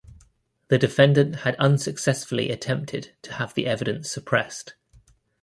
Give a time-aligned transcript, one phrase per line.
[0.69, 4.73] The defendant had unsuccessfully attempted to have the evidence suppressed.